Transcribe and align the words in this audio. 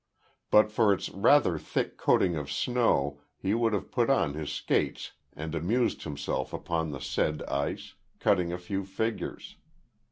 But 0.49 0.71
for 0.71 0.91
its 0.91 1.09
rather 1.11 1.59
thick 1.59 1.95
coating 1.95 2.35
of 2.35 2.51
snow 2.51 3.21
he 3.37 3.53
would 3.53 3.71
have 3.73 3.91
put 3.91 4.09
on 4.09 4.33
his 4.33 4.51
skates 4.51 5.11
and 5.33 5.53
amused 5.53 6.01
himself 6.01 6.53
upon 6.53 6.89
the 6.89 6.99
said 6.99 7.43
ice, 7.43 7.93
cutting 8.19 8.51
a 8.51 8.57
few 8.57 8.83
figures. 8.83 9.57